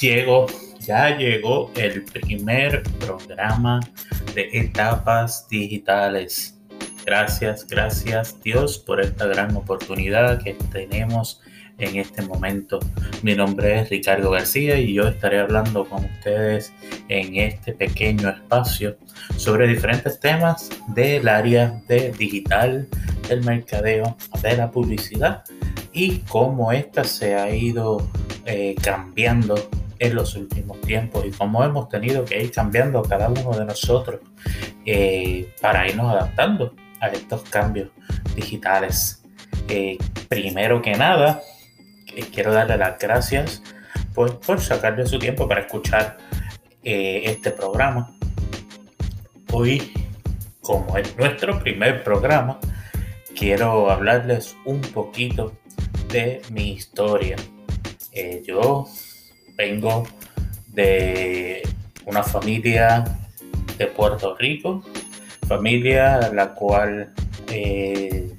Llegó, 0.00 0.46
ya 0.80 1.14
llegó 1.14 1.70
el 1.76 2.04
primer 2.04 2.82
programa 3.00 3.80
de 4.34 4.48
etapas 4.52 5.46
digitales. 5.50 6.58
Gracias, 7.04 7.66
gracias 7.66 8.40
Dios 8.42 8.78
por 8.78 9.02
esta 9.02 9.26
gran 9.26 9.54
oportunidad 9.54 10.42
que 10.42 10.54
tenemos 10.72 11.42
en 11.76 11.96
este 11.96 12.22
momento. 12.22 12.80
Mi 13.22 13.34
nombre 13.34 13.78
es 13.78 13.90
Ricardo 13.90 14.30
García 14.30 14.78
y 14.78 14.94
yo 14.94 15.06
estaré 15.06 15.38
hablando 15.38 15.84
con 15.86 16.02
ustedes 16.06 16.72
en 17.08 17.36
este 17.36 17.74
pequeño 17.74 18.30
espacio 18.30 18.96
sobre 19.36 19.68
diferentes 19.68 20.18
temas 20.18 20.70
del 20.94 21.28
área 21.28 21.78
de 21.88 22.10
digital, 22.12 22.88
del 23.28 23.44
mercadeo, 23.44 24.16
de 24.42 24.56
la 24.56 24.70
publicidad 24.70 25.44
y 25.92 26.20
cómo 26.20 26.72
ésta 26.72 27.04
se 27.04 27.34
ha 27.34 27.54
ido 27.54 28.08
eh, 28.46 28.74
cambiando 28.82 29.56
en 30.00 30.14
los 30.16 30.34
últimos 30.34 30.80
tiempos 30.80 31.24
y 31.24 31.30
cómo 31.30 31.62
hemos 31.62 31.88
tenido 31.88 32.24
que 32.24 32.42
ir 32.42 32.50
cambiando 32.50 33.02
cada 33.02 33.28
uno 33.28 33.52
de 33.56 33.64
nosotros 33.64 34.20
eh, 34.84 35.54
para 35.60 35.88
irnos 35.88 36.10
adaptando 36.10 36.74
a 37.00 37.08
estos 37.08 37.42
cambios 37.42 37.90
digitales. 38.34 39.22
Eh, 39.68 39.96
primero 40.28 40.82
que 40.82 40.96
nada, 40.96 41.40
quiero 42.32 42.52
darle 42.52 42.76
las 42.76 42.98
gracias 42.98 43.62
pues, 44.14 44.32
por 44.32 44.60
sacarle 44.60 45.06
su 45.06 45.18
tiempo 45.18 45.46
para 45.46 45.60
escuchar 45.60 46.18
este 46.82 47.50
programa. 47.50 48.10
Hoy, 49.52 49.92
como 50.60 50.96
es 50.96 51.16
nuestro 51.16 51.60
primer 51.60 52.02
programa, 52.02 52.58
quiero 53.34 53.90
hablarles 53.90 54.56
un 54.64 54.80
poquito 54.80 55.52
de 56.08 56.42
mi 56.50 56.72
historia. 56.72 57.36
Eh, 58.12 58.42
yo 58.46 58.86
vengo 59.60 60.06
de 60.68 61.62
una 62.06 62.22
familia 62.22 63.04
de 63.76 63.86
Puerto 63.88 64.34
Rico, 64.36 64.82
familia 65.46 66.30
la 66.32 66.54
cual 66.54 67.12
eh, 67.52 68.32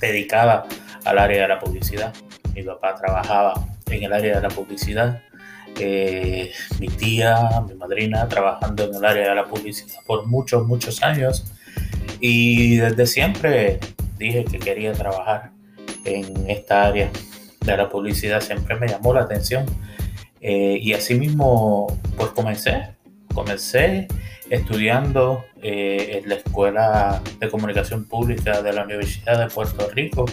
dedicada 0.00 0.66
al 1.04 1.18
área 1.18 1.42
de 1.42 1.48
la 1.48 1.58
publicidad. 1.58 2.14
Mi 2.54 2.62
papá 2.62 2.94
trabajaba 2.94 3.54
en 3.90 4.04
el 4.04 4.12
área 4.12 4.36
de 4.36 4.42
la 4.42 4.54
publicidad. 4.54 5.20
Eh, 5.80 6.52
mi 6.78 6.88
tía, 6.88 7.62
mi 7.66 7.74
madrina, 7.74 8.28
trabajando 8.28 8.84
en 8.84 8.94
el 8.94 9.04
área 9.04 9.30
de 9.30 9.34
la 9.34 9.46
publicidad 9.46 9.98
por 10.06 10.26
muchos, 10.26 10.64
muchos 10.64 11.02
años. 11.02 11.44
Y 12.20 12.76
desde 12.76 13.06
siempre 13.06 13.80
dije 14.16 14.44
que 14.44 14.58
quería 14.58 14.92
trabajar 14.92 15.50
en 16.04 16.48
esta 16.48 16.86
área 16.86 17.10
de 17.60 17.76
la 17.76 17.88
publicidad 17.88 18.40
siempre 18.40 18.76
me 18.76 18.86
llamó 18.86 19.12
la 19.12 19.22
atención. 19.22 19.66
Eh, 20.40 20.78
y 20.80 20.92
así 20.92 21.14
mismo, 21.14 21.86
pues 22.16 22.30
comencé. 22.30 22.94
Comencé 23.34 24.08
estudiando 24.48 25.44
eh, 25.62 26.20
en 26.20 26.28
la 26.28 26.34
Escuela 26.36 27.22
de 27.38 27.48
Comunicación 27.48 28.04
Pública 28.06 28.62
de 28.62 28.72
la 28.72 28.84
Universidad 28.84 29.38
de 29.38 29.52
Puerto 29.52 29.88
Rico, 29.90 30.26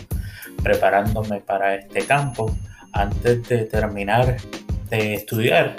preparándome 0.63 1.41
para 1.41 1.75
este 1.75 2.02
campo. 2.05 2.55
Antes 2.94 3.47
de 3.47 3.66
terminar 3.66 4.38
de 4.89 5.13
estudiar, 5.13 5.75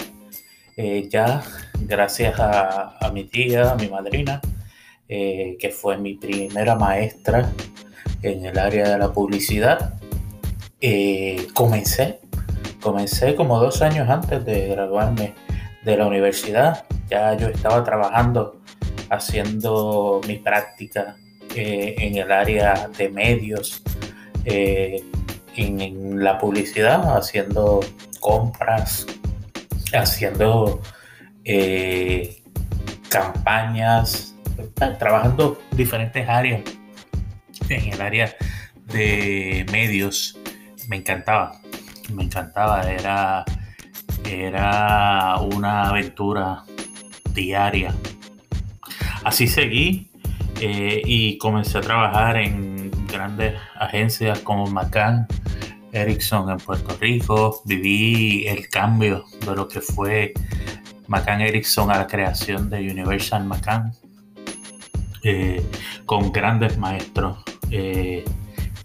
eh, 0.77 1.09
ya 1.09 1.43
gracias 1.81 2.35
a, 2.39 3.11
mi 3.13 3.25
tía, 3.25 3.71
a 3.71 3.75
mi 3.75 3.87
madrina, 3.87 4.39
que 5.07 5.73
fue 5.75 5.97
mi 5.97 6.13
primera 6.13 6.75
maestra 6.75 7.51
en 8.21 8.45
el 8.45 8.57
área 8.59 8.89
de 8.89 8.97
la 8.97 9.11
publicidad, 9.11 9.95
eh, 10.81 11.47
comencé, 11.53 12.19
comencé 12.81 13.35
como 13.35 13.59
dos 13.59 13.81
años 13.81 14.09
antes 14.09 14.43
de 14.45 14.67
graduarme 14.69 15.33
de 15.83 15.97
la 15.97 16.07
universidad. 16.07 16.85
Ya 17.09 17.35
yo 17.35 17.47
estaba 17.47 17.83
trabajando, 17.83 18.61
haciendo 19.09 20.21
mi 20.27 20.37
práctica 20.37 21.15
eh, 21.55 21.95
en 21.97 22.17
el 22.17 22.31
área 22.31 22.89
de 22.97 23.09
medios, 23.09 23.81
eh, 24.45 25.03
en, 25.55 26.23
la 26.23 26.37
publicidad, 26.37 27.17
haciendo 27.17 27.81
compras, 28.19 29.05
haciendo 29.93 30.81
campañas, 33.09 34.35
trabajando 34.99 35.59
diferentes 35.71 36.29
áreas 36.29 36.61
en 37.69 37.93
el 37.93 38.01
área 38.01 38.35
de 38.93 39.65
medios 39.71 40.37
me 40.87 40.97
encantaba, 40.97 41.61
me 42.13 42.23
encantaba, 42.23 42.81
era, 42.83 43.45
era 44.25 45.37
una 45.39 45.89
aventura 45.89 46.63
diaria. 47.33 47.93
Así 49.23 49.47
seguí 49.47 50.11
eh, 50.61 51.01
y 51.05 51.37
comencé 51.37 51.77
a 51.77 51.81
trabajar 51.81 52.37
en 52.37 52.91
grandes 53.07 53.55
agencias 53.75 54.39
como 54.39 54.67
McCann, 54.67 55.27
Ericsson 55.91 56.49
en 56.49 56.57
Puerto 56.57 56.95
Rico. 56.99 57.61
Viví 57.65 58.45
el 58.47 58.69
cambio 58.69 59.25
de 59.45 59.55
lo 59.55 59.67
que 59.67 59.81
fue 59.81 60.33
McCann 61.07 61.41
Ericsson 61.41 61.91
a 61.91 61.97
la 61.97 62.07
creación 62.07 62.69
de 62.69 62.89
Universal 62.89 63.45
McCann 63.45 63.93
eh, 65.23 65.61
con 66.05 66.31
grandes 66.31 66.77
maestros 66.77 67.39
eh, 67.71 68.23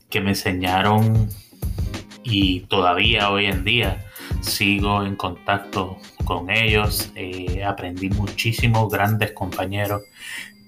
que 0.09 0.21
me 0.21 0.31
enseñaron 0.31 1.29
y 2.25 2.61
todavía 2.61 3.31
hoy 3.31 3.47
en 3.47 3.65
día 3.65 4.05
sigo 4.41 5.05
en 5.05 5.15
contacto 5.15 5.99
con 6.25 6.51
ellos, 6.51 7.13
eh, 7.15 7.63
aprendí 7.65 8.09
muchísimo, 8.09 8.89
grandes 8.89 9.33
compañeros, 9.33 10.03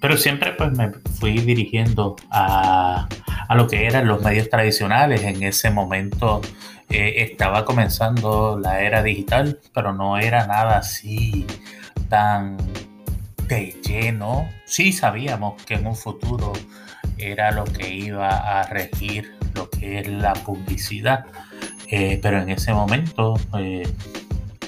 pero 0.00 0.16
siempre 0.16 0.52
pues 0.52 0.72
me 0.72 0.92
fui 1.18 1.38
dirigiendo 1.38 2.16
a, 2.30 3.08
lo 3.54 3.66
que 3.66 3.86
eran 3.86 4.06
los 4.06 4.22
medios 4.22 4.50
tradicionales. 4.50 5.22
En 5.22 5.42
ese 5.42 5.70
momento 5.70 6.42
estaba 6.88 7.64
comenzando 7.64 8.58
la 8.58 8.82
era 8.82 9.02
digital, 9.02 9.58
pero 9.72 9.92
no 9.92 10.18
era 10.18 10.46
nada 10.46 10.78
así 10.78 11.46
tan 12.08 12.56
de 13.48 13.74
lleno. 13.82 14.48
Sí 14.66 14.92
sabíamos 14.92 15.62
que 15.64 15.74
en 15.74 15.86
un 15.86 15.96
futuro 15.96 16.52
era 17.18 17.50
lo 17.50 17.64
que 17.64 17.88
iba 17.88 18.28
a 18.60 18.64
regir 18.64 19.35
lo 19.56 19.68
que 19.70 20.00
es 20.00 20.08
la 20.08 20.32
publicidad, 20.34 21.26
eh, 21.88 22.18
pero 22.22 22.40
en 22.40 22.50
ese 22.50 22.72
momento 22.72 23.34
eh, 23.58 23.88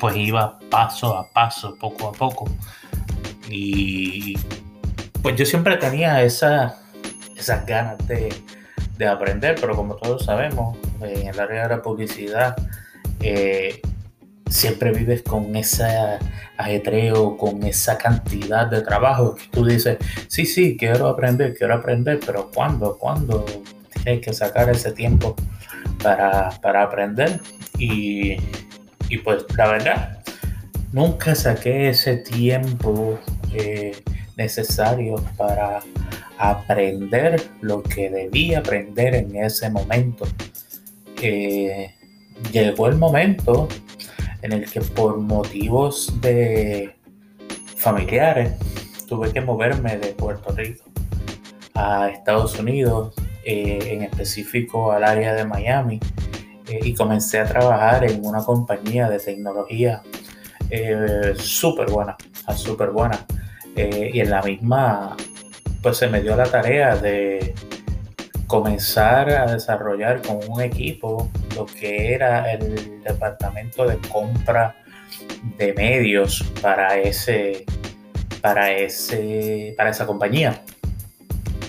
pues 0.01 0.17
iba 0.17 0.59
paso 0.71 1.17
a 1.17 1.29
paso, 1.31 1.77
poco 1.79 2.09
a 2.09 2.13
poco. 2.13 2.47
Y 3.51 4.37
pues 5.23 5.37
yo 5.37 5.45
siempre 5.45 5.77
tenía 5.77 6.23
esa, 6.23 6.79
esas 7.37 7.67
ganas 7.67 7.99
de, 8.07 8.33
de 8.97 9.07
aprender, 9.07 9.57
pero 9.61 9.75
como 9.75 9.97
todos 9.97 10.25
sabemos, 10.25 10.77
en 11.01 11.29
el 11.29 11.41
área 11.41 11.63
de 11.69 11.77
la 11.77 11.83
publicidad, 11.83 12.57
eh, 13.21 13.81
siempre 14.49 14.93
vives 14.93 15.23
con 15.23 15.55
ese 15.57 15.87
ajetreo, 16.57 17.37
con 17.37 17.63
esa 17.65 17.99
cantidad 17.99 18.67
de 18.67 18.83
trabajo 18.83 19.35
que 19.35 19.47
tú 19.51 19.65
dices, 19.65 19.99
sí, 20.29 20.47
sí, 20.47 20.77
quiero 20.77 21.09
aprender, 21.09 21.55
quiero 21.55 21.75
aprender, 21.75 22.21
pero 22.25 22.51
¿cuándo? 22.53 22.97
¿Cuándo 22.99 23.45
tienes 24.09 24.25
que 24.25 24.33
sacar 24.33 24.71
ese 24.71 24.93
tiempo 24.93 25.37
para, 26.03 26.49
aprender? 26.83 27.41
Y, 27.79 28.37
pues 29.23 29.45
la 29.57 29.69
verdad, 29.69 30.19
nunca 30.93 31.35
saqué 31.35 31.91
ese 31.91 32.17
tiempo 32.17 33.19
eh, 33.53 33.93
necesario 34.37 35.17
para 35.37 35.81
aprender 36.39 37.43
lo 37.61 37.83
que 37.83 38.09
debía 38.09 38.61
aprender 38.61 39.15
en 39.15 39.37
ese 39.37 39.69
momento. 39.69 40.27
Eh, 41.21 41.91
llegó 42.53 42.87
el 42.89 42.97
momento 42.97 43.69
en 44.41 44.53
el 44.53 44.71
que 44.71 44.81
por 44.81 45.19
motivos 45.19 46.19
de 46.23 46.95
familiares 47.77 48.53
tuve 49.07 49.33
que 49.33 49.41
moverme 49.41 49.99
de 49.99 50.09
Puerto 50.13 50.55
Rico 50.55 50.85
a 51.75 52.09
Estados 52.09 52.59
Unidos, 52.59 53.15
eh, 53.51 53.95
en 53.95 54.03
específico 54.03 54.93
al 54.93 55.05
área 55.05 55.33
de 55.33 55.43
Miami, 55.47 55.99
eh, 56.67 56.81
y 56.83 56.93
comencé 56.93 57.39
a 57.39 57.47
trabajar 57.47 58.05
en 58.05 58.23
una 58.23 58.45
compañía 58.45 59.09
de 59.09 59.19
tecnología 59.19 60.03
eh, 60.69 61.33
súper 61.39 61.91
buena, 61.91 62.15
súper 62.55 62.91
buena. 62.91 63.25
y 63.75 64.21
en 64.21 64.29
la 64.29 64.43
misma, 64.43 65.17
pues 65.83 65.97
se 65.97 66.09
me 66.09 66.21
dio 66.21 66.37
la 66.37 66.45
tarea 66.45 66.97
de 66.97 67.55
comenzar 68.47 69.31
a 69.31 69.47
desarrollar 69.51 70.21
con 70.21 70.41
un 70.47 70.61
equipo 70.61 71.31
lo 71.57 71.65
que 71.65 72.13
era 72.13 72.53
el 72.53 73.03
departamento 73.03 73.87
de 73.87 73.97
compra 74.13 74.77
de 75.57 75.73
medios 75.73 76.45
para 76.61 76.99
ese 76.99 77.65
para 78.43 78.73
ese 78.73 79.75
para 79.79 79.89
esa 79.89 80.05
compañía 80.07 80.63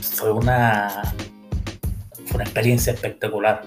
fue 0.01 0.33
una 0.33 1.03
una 2.39 2.45
experiencia 2.45 2.93
espectacular 2.93 3.61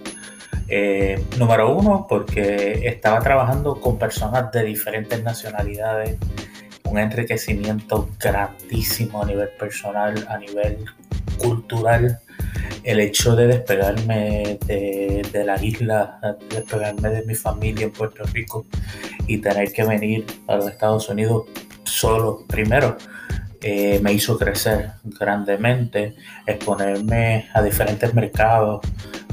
Eh, 0.75 1.23
número 1.39 1.77
uno, 1.77 2.07
porque 2.09 2.87
estaba 2.87 3.19
trabajando 3.21 3.79
con 3.79 3.99
personas 3.99 4.51
de 4.53 4.65
diferentes 4.65 5.23
nacionalidades, 5.23 6.17
un 6.85 6.97
enriquecimiento 6.99 8.09
grandísimo 8.19 9.23
a 9.23 9.27
nivel 9.27 9.51
personal, 9.59 10.15
a 10.31 10.39
nivel 10.39 10.79
cultural. 11.37 12.21
El 12.85 13.01
hecho 13.01 13.37
de 13.37 13.49
despegarme 13.49 14.59
de, 14.67 15.27
de 15.31 15.45
la 15.45 15.63
isla, 15.63 16.19
despegarme 16.49 17.09
de 17.11 17.23
mi 17.27 17.35
familia 17.35 17.85
en 17.85 17.93
Puerto 17.93 18.23
Rico 18.33 18.65
y 19.27 19.39
tener 19.39 19.73
que 19.73 19.85
venir 19.85 20.25
a 20.47 20.57
los 20.57 20.69
Estados 20.69 21.07
Unidos 21.11 21.49
solo 21.85 22.45
primero, 22.47 22.97
eh, 23.63 24.01
me 24.03 24.13
hizo 24.13 24.37
crecer 24.39 24.91
grandemente, 25.05 26.17
exponerme 26.47 27.47
a 27.55 27.63
diferentes 27.63 28.13
mercados, 28.13 28.81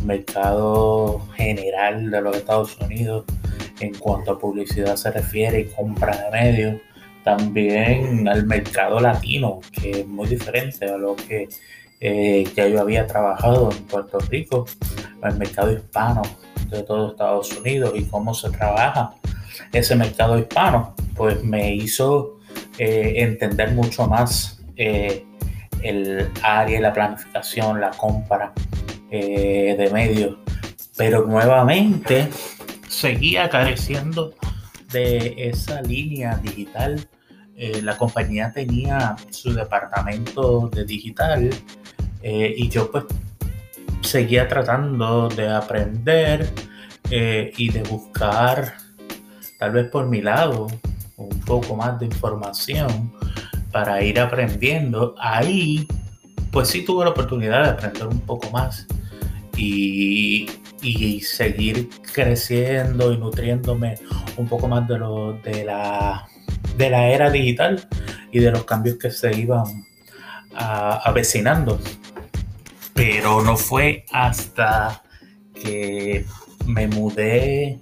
mercado 0.06 1.28
general 1.36 2.12
de 2.12 2.22
los 2.22 2.38
Estados 2.38 2.78
Unidos 2.80 3.26
en 3.80 3.94
cuanto 3.96 4.32
a 4.32 4.40
publicidad 4.40 4.96
se 4.96 5.12
refiere 5.12 5.62
y 5.62 5.66
compra 5.66 6.16
de 6.16 6.32
medios, 6.32 6.82
también 7.24 8.28
al 8.28 8.46
mercado 8.46 9.00
latino, 9.00 9.62
que 9.72 9.92
es 9.92 10.08
muy 10.08 10.28
diferente 10.28 10.86
a 10.86 10.98
lo 10.98 11.16
que 11.16 11.50
eh, 12.00 12.48
ya 12.56 12.68
yo 12.68 12.80
había 12.80 13.08
trabajado 13.08 13.72
en 13.72 13.84
Puerto 13.86 14.20
Rico, 14.20 14.66
al 15.22 15.38
mercado 15.38 15.72
hispano 15.72 16.22
de 16.70 16.84
todo 16.84 17.12
Estados 17.12 17.52
Unidos 17.58 17.94
y 17.96 18.04
cómo 18.06 18.34
se 18.34 18.50
trabaja 18.50 19.16
ese 19.74 19.96
mercado 19.96 20.38
hispano, 20.38 20.96
pues 21.16 21.44
me 21.44 21.74
hizo 21.74 22.39
eh, 22.82 23.16
entender 23.24 23.74
mucho 23.74 24.08
más 24.08 24.62
eh, 24.78 25.26
el 25.84 26.30
área, 26.42 26.80
la 26.80 26.94
planificación, 26.94 27.82
la 27.82 27.92
compra 27.92 28.54
eh, 29.12 29.76
de 29.78 29.90
medios. 29.90 30.38
Pero 30.96 31.28
nuevamente 31.28 32.30
seguía 32.88 33.50
careciendo 33.50 34.34
de 34.94 35.36
esa 35.38 35.82
línea 35.82 36.38
digital. 36.38 37.06
la 37.84 37.98
compañía 37.98 38.54
tenía 38.54 39.18
su 39.30 39.54
departamento 39.54 40.70
de 40.70 40.86
digital 40.86 41.50
y 42.24 42.70
yo 42.70 42.90
pues 42.90 43.04
seguía 44.02 44.48
tratando 44.48 45.28
de 45.28 45.50
aprender 45.50 46.50
y 47.12 47.70
de 47.70 47.84
buscar, 47.84 48.76
tal 49.60 49.72
vez 49.72 49.90
por 49.90 50.08
mi 50.08 50.22
lado, 50.22 50.68
un 51.20 51.40
poco 51.42 51.76
más 51.76 52.00
de 52.00 52.06
información 52.06 53.12
para 53.72 54.02
ir 54.04 54.20
aprendiendo. 54.20 55.16
Ahí, 55.20 55.88
pues 56.52 56.70
sí 56.70 56.84
tuve 56.84 57.06
la 57.06 57.12
oportunidad 57.12 57.64
de 57.64 57.70
aprender 57.70 58.08
un 58.08 58.22
poco 58.22 58.50
más 58.52 58.88
y, 59.56 60.48
seguir 61.22 61.90
creciendo 62.14 63.12
y 63.12 63.18
nutriéndome 63.18 63.96
un 64.38 64.48
poco 64.48 64.68
más 64.68 64.88
de, 64.88 64.98
lo, 64.98 65.34
de, 65.34 65.66
la, 65.66 66.26
de 66.78 66.90
la 66.90 67.10
era 67.10 67.30
digital 67.30 67.88
y 68.32 68.40
de 68.40 68.52
los 68.52 68.64
cambios 68.64 68.98
que 68.98 69.12
se 69.12 69.38
iban 69.38 69.66
avecinando. 70.56 71.80
Pero 72.94 73.42
no 73.42 73.56
fue 73.58 74.06
hasta 74.12 75.04
que 75.54 76.26
me 76.66 76.88
mudé 76.88 77.80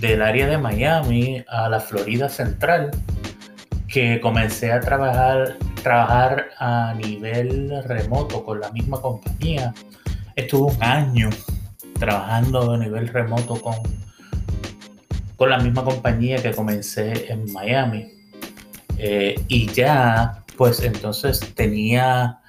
del 0.00 0.22
área 0.22 0.46
de 0.46 0.58
Miami 0.58 1.44
a 1.48 1.68
la 1.68 1.80
Florida 1.80 2.28
Central 2.28 2.90
que 3.88 4.20
comencé 4.20 4.72
a 4.72 4.80
trabajar, 4.80 5.56
trabajar 5.82 6.48
a 6.58 6.94
nivel 6.94 7.82
remoto 7.84 8.44
con 8.44 8.60
la 8.60 8.70
misma 8.70 9.00
compañía. 9.00 9.72
Estuve 10.34 10.74
un 10.74 10.82
año 10.82 11.30
trabajando 11.98 12.72
a 12.72 12.78
nivel 12.78 13.08
remoto 13.08 13.60
con, 13.60 13.76
con 15.36 15.50
la 15.50 15.58
misma 15.58 15.84
compañía 15.84 16.36
que 16.42 16.52
comencé 16.52 17.32
en 17.32 17.50
Miami. 17.52 18.12
Eh, 18.98 19.34
y 19.48 19.66
ya, 19.72 20.44
pues 20.56 20.82
entonces 20.82 21.40
tenía 21.54 22.40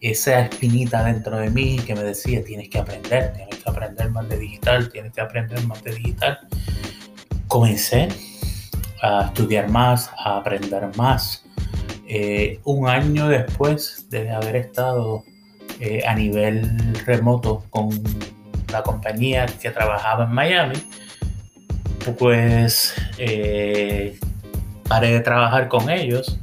esa 0.00 0.40
espinita 0.40 1.04
dentro 1.04 1.36
de 1.36 1.50
mí 1.50 1.78
que 1.78 1.94
me 1.94 2.02
decía, 2.02 2.42
tienes 2.42 2.68
que 2.68 2.78
aprender, 2.78 3.32
tienes 3.34 3.56
que 3.56 3.70
aprender 3.70 4.10
más 4.10 4.28
de 4.28 4.38
digital, 4.38 4.90
tienes 4.90 5.12
que 5.12 5.20
aprender 5.20 5.64
más 5.66 5.82
de 5.84 5.94
digital 5.94 6.38
comencé 7.50 8.08
a 9.02 9.24
estudiar 9.26 9.68
más, 9.68 10.10
a 10.16 10.38
aprender 10.38 10.88
más. 10.96 11.44
Eh, 12.06 12.60
un 12.64 12.88
año 12.88 13.28
después 13.28 14.06
de 14.08 14.30
haber 14.30 14.56
estado 14.56 15.24
eh, 15.80 16.02
a 16.06 16.14
nivel 16.14 16.94
remoto 17.04 17.64
con 17.70 17.90
la 18.72 18.82
compañía 18.82 19.46
que 19.46 19.70
trabajaba 19.70 20.24
en 20.24 20.32
Miami, 20.32 20.76
pues 22.18 22.94
eh, 23.18 24.18
paré 24.88 25.12
de 25.12 25.20
trabajar 25.20 25.68
con 25.68 25.90
ellos 25.90 26.38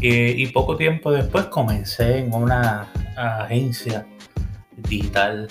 y 0.00 0.46
poco 0.48 0.76
tiempo 0.76 1.10
después 1.12 1.46
comencé 1.46 2.18
en 2.18 2.34
una 2.34 2.92
agencia 3.16 4.06
digital 4.76 5.48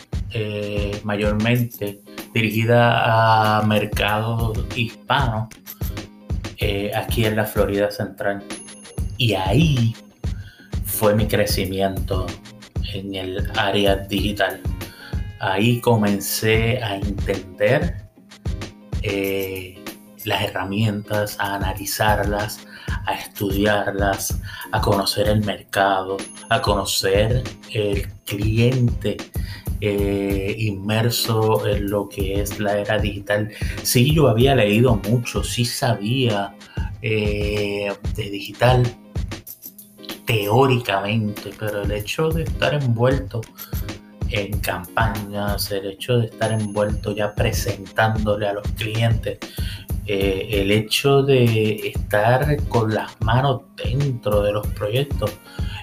mayormente 1.04 2.02
dirigida 2.34 3.60
a 3.60 3.62
mercados 3.64 4.58
hispanos 4.76 5.50
eh, 6.58 6.92
aquí 6.96 7.26
en 7.26 7.36
la 7.36 7.46
Florida 7.46 7.92
Central. 7.92 8.44
Y 9.18 9.34
ahí 9.34 9.96
fue 10.86 11.16
mi 11.16 11.28
crecimiento 11.28 12.26
en 12.94 13.16
el 13.16 13.52
área 13.58 13.96
digital. 13.96 14.62
Ahí 15.40 15.80
comencé 15.82 16.82
a 16.82 16.96
entender 16.96 17.98
eh, 19.02 19.84
las 20.24 20.42
herramientas, 20.42 21.38
a 21.40 21.56
analizarlas, 21.56 22.66
a 23.06 23.14
estudiarlas, 23.14 24.40
a 24.72 24.82
conocer 24.82 25.28
el 25.28 25.44
mercado, 25.44 26.18
a 26.50 26.62
conocer 26.62 27.44
el 27.72 28.08
cliente 28.26 29.18
eh, 29.86 30.56
inmerso 30.60 31.68
en 31.68 31.90
lo 31.90 32.08
que 32.08 32.40
es 32.40 32.58
la 32.58 32.80
era 32.80 32.98
digital. 33.00 33.52
Sí, 33.82 34.16
yo 34.16 34.30
había 34.30 34.56
leído 34.56 34.96
mucho, 35.10 35.44
sí 35.44 35.66
sabía 35.66 36.56
eh, 37.02 37.92
de 38.16 38.30
digital 38.30 38.84
teóricamente, 40.26 41.52
pero 41.60 41.82
el 41.82 41.92
hecho 41.92 42.30
de 42.30 42.44
estar 42.44 42.74
envuelto 42.76 43.42
en 44.30 44.58
campañas, 44.62 45.70
el 45.72 45.86
hecho 45.88 46.18
de 46.20 46.28
estar 46.28 46.54
envuelto 46.54 47.14
ya 47.14 47.36
presentándole 47.36 48.48
a 48.48 48.54
los 48.54 48.68
clientes, 48.78 49.38
eh, 50.06 50.48
el 50.50 50.72
hecho 50.72 51.24
de 51.24 51.90
estar 51.94 52.56
con 52.70 52.94
las 52.94 53.20
manos 53.20 53.64
dentro 53.76 54.44
de 54.44 54.54
los 54.54 54.66
proyectos 54.68 55.32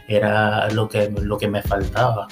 era 0.09 0.71
lo 0.71 0.89
que, 0.89 1.11
lo 1.11 1.37
que 1.37 1.49
me 1.49 1.61
faltaba. 1.61 2.29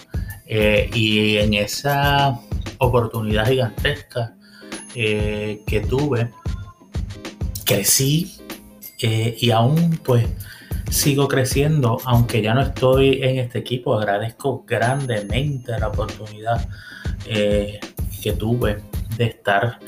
Eh, 0.50 0.88
y 0.94 1.36
en 1.36 1.52
esa 1.52 2.40
oportunidad 2.78 3.46
gigantesca 3.46 4.34
eh, 4.94 5.60
que 5.66 5.80
tuve, 5.80 6.30
crecí 7.66 8.38
eh, 9.02 9.36
y 9.38 9.50
aún 9.50 10.00
pues 10.02 10.26
sigo 10.90 11.28
creciendo, 11.28 11.98
aunque 12.06 12.40
ya 12.40 12.54
no 12.54 12.62
estoy 12.62 13.22
en 13.22 13.40
este 13.40 13.58
equipo, 13.58 13.94
agradezco 13.94 14.64
grandemente 14.66 15.78
la 15.78 15.88
oportunidad 15.88 16.66
que 17.26 18.32
tuve 18.38 18.78
de 19.18 19.24
estar 19.26 19.78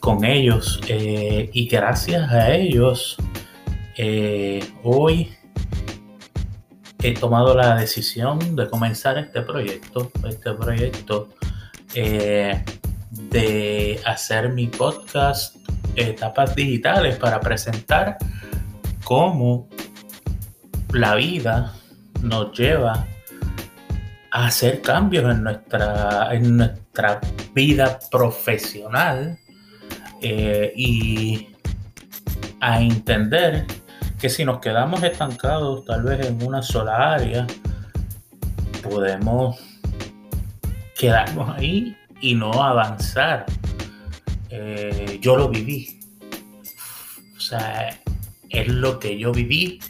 con 0.00 0.24
ellos 0.24 0.80
y 0.88 1.68
gracias 1.68 2.32
a 2.32 2.54
ellos 2.54 3.18
hoy 4.82 5.35
he 7.02 7.14
tomado 7.14 7.54
la 7.54 7.76
decisión 7.76 8.56
de 8.56 8.68
comenzar 8.68 9.18
este 9.18 9.42
proyecto, 9.42 10.10
este 10.28 10.52
proyecto 10.52 11.28
eh, 11.94 12.64
de 13.10 14.00
hacer 14.04 14.52
mi 14.52 14.66
podcast 14.66 15.56
Etapas 15.94 16.54
Digitales 16.54 17.16
para 17.16 17.40
presentar 17.40 18.18
cómo 19.04 19.68
la 20.92 21.14
vida 21.14 21.74
nos 22.22 22.56
lleva 22.58 23.06
a 24.30 24.46
hacer 24.46 24.82
cambios 24.82 25.30
en 25.30 25.44
nuestra, 25.44 26.34
en 26.34 26.56
nuestra 26.56 27.20
vida 27.54 27.98
profesional 28.10 29.38
eh, 30.20 30.72
y 30.76 31.48
a 32.60 32.80
entender 32.80 33.66
que 34.18 34.30
si 34.30 34.44
nos 34.44 34.60
quedamos 34.60 35.02
estancados 35.02 35.84
tal 35.84 36.02
vez 36.02 36.26
en 36.26 36.42
una 36.42 36.62
sola 36.62 37.14
área, 37.14 37.46
podemos 38.82 39.58
quedarnos 40.96 41.50
ahí 41.50 41.96
y 42.20 42.34
no 42.34 42.52
avanzar. 42.62 43.46
Eh, 44.50 45.18
yo 45.20 45.36
lo 45.36 45.48
viví. 45.48 46.00
O 47.36 47.40
sea, 47.40 47.90
es 48.48 48.68
lo 48.68 48.98
que 48.98 49.18
yo 49.18 49.32
viví 49.32 49.80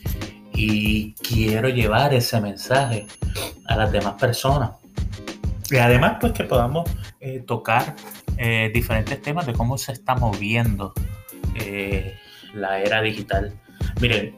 y 0.52 1.12
quiero 1.14 1.68
llevar 1.68 2.12
ese 2.12 2.40
mensaje 2.40 3.06
a 3.66 3.76
las 3.76 3.92
demás 3.92 4.14
personas. 4.14 4.70
Y 5.70 5.76
además, 5.76 6.16
pues 6.20 6.32
que 6.32 6.44
podamos 6.44 6.88
eh, 7.20 7.42
tocar 7.46 7.94
eh, 8.36 8.70
diferentes 8.74 9.20
temas 9.22 9.46
de 9.46 9.52
cómo 9.52 9.78
se 9.78 9.92
está 9.92 10.14
moviendo 10.14 10.92
la 12.52 12.80
era 12.80 13.00
digital. 13.00 13.52
Miren, 14.00 14.34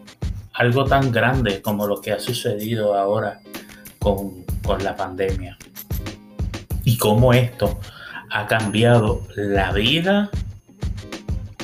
algo 0.53 0.85
tan 0.85 1.11
grande 1.12 1.62
como 1.62 1.87
lo 1.87 2.00
que 2.00 2.12
ha 2.12 2.21
sucedido 2.21 2.95
ahora 2.95 3.41
con, 3.99 4.45
con 4.62 4.83
la 4.83 4.97
pandemia 4.97 5.57
y 6.85 6.97
cómo 6.97 7.33
esto 7.33 7.79
ha 8.31 8.47
cambiado 8.47 9.23
la 9.37 9.73
vida 9.73 10.31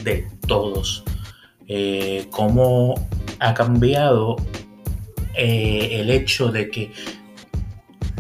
de 0.03 0.29
todos. 0.47 1.05
Eh, 1.67 2.27
cómo 2.31 2.95
ha 3.39 3.55
cambiado 3.55 4.37
eh, 5.35 6.01
el 6.01 6.11
hecho 6.11 6.53
de 6.53 6.71
que 6.71 6.93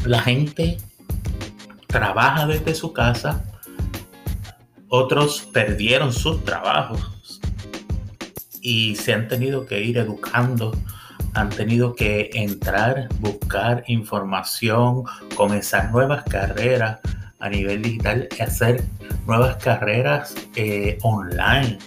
la 0.04 0.20
gente 0.20 0.78
trabaja 1.86 2.46
desde 2.46 2.74
su 2.74 2.92
casa, 2.92 3.44
otros 4.88 5.48
perdieron 5.52 6.12
sus 6.12 6.44
trabajos 6.44 7.13
y 8.64 8.96
se 8.96 9.12
han 9.12 9.28
tenido 9.28 9.66
que 9.66 9.82
ir 9.82 9.98
educando, 9.98 10.72
han 11.34 11.50
tenido 11.50 11.94
que 11.94 12.30
entrar, 12.32 13.08
buscar 13.20 13.84
información, 13.88 15.04
comenzar 15.36 15.92
nuevas 15.92 16.24
carreras 16.24 16.98
a 17.40 17.50
nivel 17.50 17.82
digital 17.82 18.26
hacer 18.40 18.82
nuevas 19.26 19.56
carreras 19.62 20.34
eh, 20.56 20.96
online. 21.02 21.78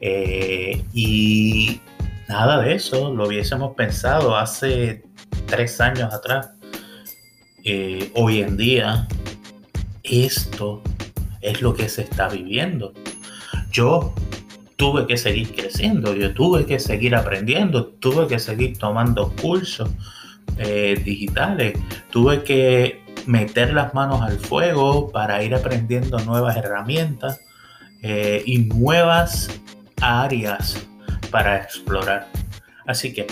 Eh, 0.00 0.82
y 0.94 1.82
nada 2.28 2.62
de 2.62 2.74
eso 2.74 3.12
lo 3.12 3.26
hubiésemos 3.26 3.74
pensado 3.74 4.34
hace 4.34 5.04
tres 5.44 5.82
años 5.82 6.14
atrás. 6.14 6.48
Eh, 7.62 8.10
hoy 8.14 8.40
en 8.40 8.56
día, 8.56 9.06
esto 10.02 10.82
es 11.42 11.60
lo 11.60 11.74
que 11.74 11.90
se 11.90 12.02
está 12.02 12.30
viviendo. 12.30 12.94
Yo 13.70 14.14
tuve 14.76 15.06
que 15.06 15.16
seguir 15.16 15.54
creciendo, 15.54 16.14
yo 16.14 16.34
tuve 16.34 16.66
que 16.66 16.78
seguir 16.78 17.14
aprendiendo, 17.14 17.86
tuve 17.86 18.26
que 18.26 18.38
seguir 18.38 18.78
tomando 18.78 19.32
cursos 19.40 19.90
eh, 20.58 21.00
digitales, 21.04 21.78
tuve 22.10 22.42
que 22.42 23.02
meter 23.26 23.72
las 23.72 23.94
manos 23.94 24.22
al 24.22 24.38
fuego 24.38 25.10
para 25.10 25.42
ir 25.42 25.54
aprendiendo 25.54 26.18
nuevas 26.20 26.56
herramientas 26.56 27.40
y 28.02 28.58
nuevas 28.58 29.48
áreas 30.00 30.86
para 31.30 31.56
explorar. 31.56 32.28
Así 32.86 33.12
que 33.12 33.26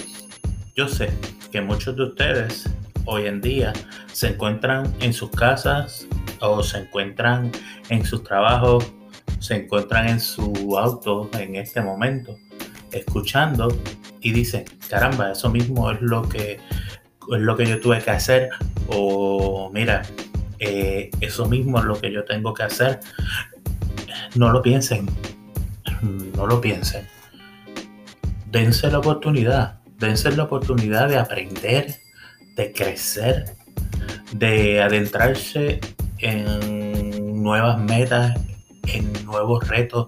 yo 0.74 0.88
sé 0.88 1.10
que 1.52 1.60
muchos 1.60 1.96
de 1.96 2.02
ustedes 2.04 2.68
hoy 3.04 3.26
en 3.26 3.40
día 3.40 3.72
se 4.12 4.28
encuentran 4.28 4.92
en 5.00 5.12
sus 5.12 5.30
casas 5.30 6.06
o 6.40 6.62
se 6.62 6.78
encuentran 6.78 7.52
en 7.88 8.04
sus 8.04 8.24
trabajos, 8.24 8.84
se 9.44 9.56
encuentran 9.56 10.08
en 10.08 10.20
su 10.20 10.78
auto 10.78 11.28
en 11.38 11.56
este 11.56 11.82
momento, 11.82 12.38
escuchando 12.90 13.68
y 14.22 14.32
dicen, 14.32 14.64
caramba, 14.88 15.32
eso 15.32 15.50
mismo 15.50 15.90
es 15.90 16.00
lo 16.00 16.26
que 16.26 16.52
es 16.52 17.40
lo 17.40 17.54
que 17.54 17.66
yo 17.66 17.78
tuve 17.78 18.00
que 18.00 18.10
hacer 18.10 18.48
o 18.88 19.70
mira, 19.70 20.00
eh, 20.60 21.10
eso 21.20 21.44
mismo 21.44 21.78
es 21.78 21.84
lo 21.84 22.00
que 22.00 22.10
yo 22.10 22.24
tengo 22.24 22.54
que 22.54 22.62
hacer. 22.62 23.00
No 24.34 24.50
lo 24.50 24.62
piensen, 24.62 25.10
no 26.34 26.46
lo 26.46 26.62
piensen. 26.62 27.06
Dense 28.50 28.90
la 28.90 29.00
oportunidad, 29.00 29.80
dense 29.98 30.34
la 30.34 30.44
oportunidad 30.44 31.06
de 31.10 31.18
aprender, 31.18 31.94
de 32.56 32.72
crecer, 32.72 33.44
de 34.32 34.80
adentrarse 34.80 35.80
en 36.20 37.42
nuevas 37.42 37.78
metas, 37.78 38.34
en 38.86 39.12
nuevos 39.24 39.66
retos, 39.68 40.06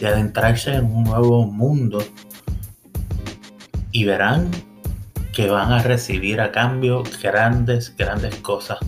de 0.00 0.06
adentrarse 0.06 0.74
en 0.74 0.84
un 0.86 1.04
nuevo 1.04 1.46
mundo. 1.46 2.02
Y 3.92 4.04
verán 4.04 4.50
que 5.32 5.48
van 5.48 5.72
a 5.72 5.82
recibir 5.82 6.40
a 6.40 6.52
cambio 6.52 7.02
grandes, 7.22 7.94
grandes 7.96 8.36
cosas. 8.36 8.78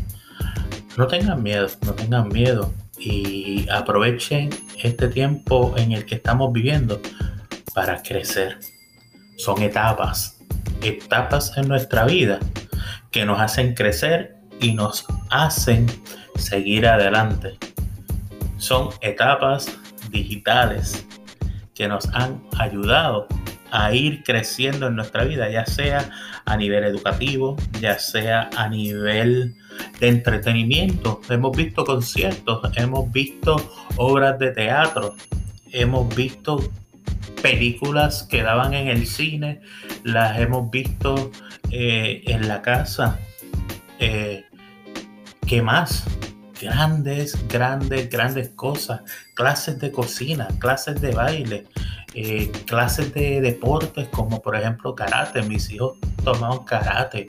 No 0.96 1.06
tengan 1.06 1.42
miedo, 1.42 1.68
no 1.86 1.92
tengan 1.92 2.28
miedo 2.28 2.72
y 2.98 3.68
aprovechen 3.70 4.50
este 4.82 5.08
tiempo 5.08 5.74
en 5.76 5.92
el 5.92 6.04
que 6.04 6.16
estamos 6.16 6.52
viviendo 6.52 7.00
para 7.74 8.02
crecer. 8.02 8.58
Son 9.38 9.60
etapas, 9.62 10.38
etapas 10.82 11.56
en 11.56 11.68
nuestra 11.68 12.04
vida 12.04 12.38
que 13.10 13.24
nos 13.24 13.40
hacen 13.40 13.74
crecer 13.74 14.36
y 14.60 14.74
nos 14.74 15.04
hacen 15.30 15.86
seguir 16.36 16.86
adelante. 16.86 17.58
Son 18.62 18.90
etapas 19.00 19.76
digitales 20.10 21.04
que 21.74 21.88
nos 21.88 22.08
han 22.14 22.40
ayudado 22.60 23.26
a 23.72 23.92
ir 23.92 24.22
creciendo 24.22 24.86
en 24.86 24.94
nuestra 24.94 25.24
vida, 25.24 25.50
ya 25.50 25.66
sea 25.66 26.08
a 26.44 26.56
nivel 26.56 26.84
educativo, 26.84 27.56
ya 27.80 27.98
sea 27.98 28.50
a 28.56 28.68
nivel 28.68 29.56
de 29.98 30.06
entretenimiento. 30.06 31.20
Hemos 31.28 31.56
visto 31.56 31.84
conciertos, 31.84 32.60
hemos 32.76 33.10
visto 33.10 33.56
obras 33.96 34.38
de 34.38 34.52
teatro, 34.52 35.16
hemos 35.72 36.14
visto 36.14 36.60
películas 37.42 38.22
que 38.22 38.44
daban 38.44 38.74
en 38.74 38.86
el 38.86 39.08
cine, 39.08 39.60
las 40.04 40.38
hemos 40.38 40.70
visto 40.70 41.32
eh, 41.72 42.22
en 42.26 42.46
la 42.46 42.62
casa. 42.62 43.18
Eh, 43.98 44.44
¿Qué 45.48 45.62
más? 45.62 46.04
Grandes, 46.62 47.36
grandes, 47.48 48.08
grandes 48.08 48.50
cosas. 48.50 49.00
Clases 49.34 49.80
de 49.80 49.90
cocina, 49.90 50.46
clases 50.60 51.00
de 51.00 51.10
baile, 51.12 51.66
eh, 52.14 52.52
clases 52.66 53.12
de 53.12 53.40
deportes 53.40 54.06
como 54.08 54.40
por 54.40 54.54
ejemplo 54.54 54.94
karate. 54.94 55.42
Mis 55.42 55.70
hijos 55.70 55.98
tomaron 56.24 56.64
karate. 56.64 57.26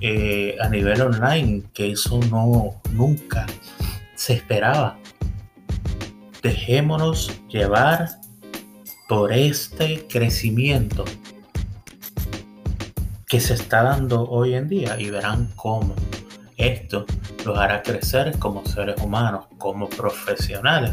Eh, 0.00 0.56
a 0.60 0.68
nivel 0.68 1.00
online, 1.00 1.62
que 1.72 1.92
eso 1.92 2.18
no 2.30 2.80
nunca 2.90 3.46
se 4.16 4.32
esperaba. 4.32 4.98
Dejémonos 6.42 7.30
llevar 7.48 8.08
por 9.08 9.32
este 9.32 10.06
crecimiento 10.08 11.04
que 13.26 13.40
se 13.40 13.54
está 13.54 13.82
dando 13.82 14.28
hoy 14.28 14.54
en 14.54 14.68
día 14.68 14.98
y 14.98 15.10
verán 15.10 15.50
cómo 15.56 15.94
esto 16.62 17.06
los 17.44 17.58
hará 17.58 17.82
crecer 17.82 18.38
como 18.38 18.64
seres 18.64 19.00
humanos, 19.02 19.46
como 19.58 19.88
profesionales 19.88 20.92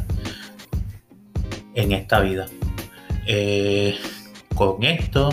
en 1.75 1.91
esta 1.91 2.19
vida. 2.19 2.47
Eh, 3.27 3.97
con 4.55 4.83
esto 4.83 5.29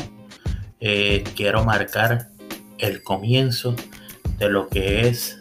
eh, 0.80 1.24
quiero 1.34 1.64
marcar 1.64 2.28
el 2.78 3.02
comienzo 3.02 3.74
de 4.38 4.50
lo 4.50 4.68
que 4.68 5.08
es 5.08 5.38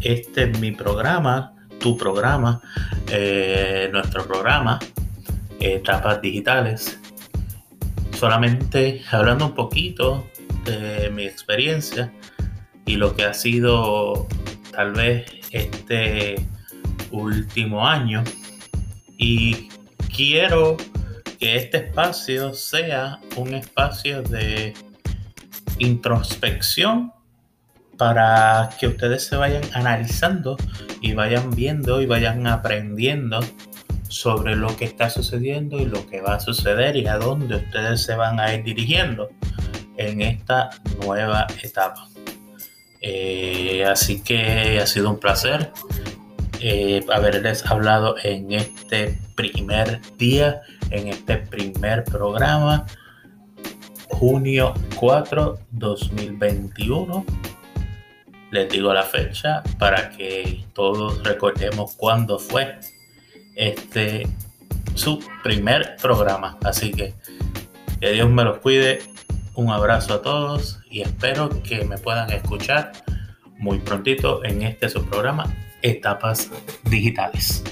este 0.00 0.46
mi 0.46 0.70
programa, 0.70 1.54
tu 1.80 1.96
programa, 1.96 2.62
eh, 3.10 3.88
nuestro 3.92 4.24
programa, 4.26 4.78
Etapas 5.58 6.20
Digitales. 6.22 7.00
Solamente 8.12 9.02
hablando 9.10 9.46
un 9.46 9.54
poquito 9.54 10.24
de 10.64 11.10
mi 11.10 11.24
experiencia 11.24 12.12
y 12.86 12.96
lo 12.96 13.14
que 13.14 13.24
ha 13.24 13.34
sido 13.34 14.26
tal 14.72 14.92
vez 14.92 15.26
este 15.50 16.36
último 17.10 17.86
año. 17.86 18.22
Y 19.16 19.68
quiero 20.14 20.76
que 21.38 21.56
este 21.56 21.78
espacio 21.78 22.52
sea 22.52 23.20
un 23.36 23.54
espacio 23.54 24.22
de 24.22 24.74
introspección 25.78 27.12
para 27.96 28.70
que 28.78 28.88
ustedes 28.88 29.24
se 29.24 29.36
vayan 29.36 29.62
analizando 29.72 30.56
y 31.00 31.14
vayan 31.14 31.50
viendo 31.50 32.00
y 32.00 32.06
vayan 32.06 32.46
aprendiendo 32.46 33.40
sobre 34.08 34.56
lo 34.56 34.76
que 34.76 34.84
está 34.84 35.10
sucediendo 35.10 35.78
y 35.78 35.86
lo 35.86 36.06
que 36.08 36.20
va 36.20 36.34
a 36.34 36.40
suceder 36.40 36.96
y 36.96 37.06
a 37.06 37.18
dónde 37.18 37.56
ustedes 37.56 38.02
se 38.02 38.14
van 38.14 38.40
a 38.40 38.52
ir 38.54 38.64
dirigiendo 38.64 39.30
en 39.96 40.22
esta 40.22 40.70
nueva 41.00 41.46
etapa. 41.62 42.08
Eh, 43.06 43.84
así 43.84 44.22
que 44.22 44.80
ha 44.80 44.86
sido 44.86 45.10
un 45.10 45.18
placer 45.18 45.70
eh, 46.60 47.04
haberles 47.12 47.66
hablado 47.66 48.16
en 48.22 48.52
este 48.52 49.18
primer 49.34 50.00
día, 50.16 50.62
en 50.90 51.08
este 51.08 51.36
primer 51.36 52.04
programa 52.04 52.86
junio 54.08 54.72
4 54.96 55.58
2021 55.72 57.26
les 58.50 58.68
digo 58.70 58.94
la 58.94 59.02
fecha 59.02 59.62
para 59.78 60.08
que 60.10 60.64
todos 60.72 61.22
recordemos 61.24 61.94
cuándo 61.96 62.38
fue 62.38 62.78
este 63.54 64.26
su 64.94 65.22
primer 65.42 65.96
programa. 66.00 66.56
Así 66.62 66.90
que 66.92 67.12
que 68.00 68.12
Dios 68.12 68.30
me 68.30 68.44
los 68.44 68.58
cuide 68.58 69.00
un 69.54 69.70
abrazo 69.70 70.14
a 70.14 70.22
todos 70.22 70.80
y 70.90 71.02
espero 71.02 71.48
que 71.62 71.84
me 71.84 71.98
puedan 71.98 72.30
escuchar 72.32 72.92
muy 73.58 73.78
prontito 73.78 74.44
en 74.44 74.62
este 74.62 74.88
su 74.88 75.04
programa 75.06 75.44
etapas 75.82 76.50
digitales. 76.84 77.62